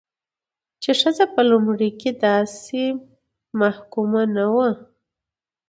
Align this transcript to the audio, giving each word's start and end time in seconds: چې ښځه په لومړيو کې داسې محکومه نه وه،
چې 0.81 0.91
ښځه 0.99 1.25
په 1.33 1.41
لومړيو 1.49 1.97
کې 2.01 2.11
داسې 2.25 2.81
محکومه 3.59 4.23
نه 4.35 4.45
وه، 4.55 4.69